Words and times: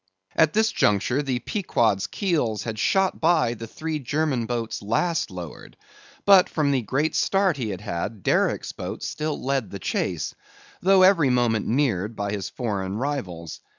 At 0.35 0.53
this 0.53 0.71
juncture 0.71 1.21
the 1.21 1.37
Pequod's 1.37 2.07
keels 2.07 2.63
had 2.63 2.79
shot 2.79 3.21
by 3.21 3.53
the 3.53 3.67
three 3.67 3.99
German 3.99 4.47
boats 4.47 4.81
last 4.81 5.29
lowered; 5.29 5.77
but 6.25 6.49
from 6.49 6.71
the 6.71 6.81
great 6.81 7.15
start 7.15 7.55
he 7.57 7.69
had 7.69 7.81
had, 7.81 8.23
Derick's 8.23 8.71
boat 8.71 9.03
still 9.03 9.39
led 9.39 9.69
the 9.69 9.77
chase, 9.77 10.33
though 10.81 11.03
every 11.03 11.29
moment 11.29 11.67
neared 11.67 12.15
by 12.15 12.31
his 12.31 12.49
foreign 12.49 12.97
rivals. 12.97 13.59